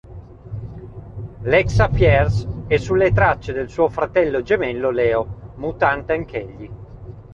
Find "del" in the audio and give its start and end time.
3.53-3.69